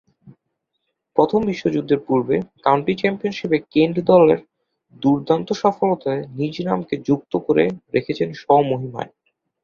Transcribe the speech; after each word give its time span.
প্রথম 1.15 1.39
বিশ্বযুদ্ধের 1.45 1.99
পূর্বে 2.07 2.35
কাউন্টি 2.63 2.93
চ্যাম্পিয়নশীপে 2.95 3.57
কেন্ট 3.73 3.95
দলের 4.09 4.39
দূর্দান্ত 5.01 5.47
সফলতায় 5.63 6.23
নিজ 6.37 6.55
নামকে 6.67 6.95
যুক্ত 7.07 7.33
করে 7.45 7.63
রেখেছেন 7.95 8.29
স্বমহিমায়। 8.33 9.11